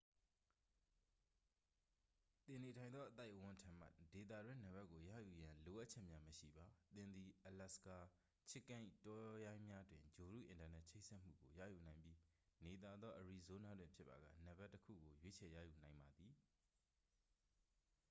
[2.45, 7.97] သင်နေထိုင်သောအသိုက်အဝန်းထံမှ ဒေသတွင်းနံပါတ်ကိုရယူရန် လိုအပ်ချက်များမရှိပါ သင်သည် အလာစကာ
[8.49, 12.17] chicken ၏တောရိုင်းများတွင် ဂြိုလ်တုအင်တာနက်ချိတ်ဆက်မှုကို ရယူနိုင်ပြီး
[12.65, 16.33] နေသာသောအရီဇိုးနားတွင်ဖြစ်ပါက နံပါတ်တစ်ခုကို ရွေးချယ်ရယူနိုင်ပါသည်